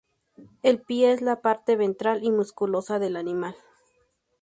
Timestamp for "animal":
3.17-3.55